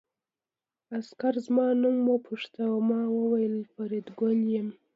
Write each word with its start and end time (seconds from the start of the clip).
عسکر 0.97 1.33
زما 1.45 1.67
نوم 1.81 1.97
وپوښت 2.07 2.53
او 2.67 2.73
ما 2.89 3.01
وویل 3.17 3.55
فریدګل 3.71 4.37
یم 4.53 4.67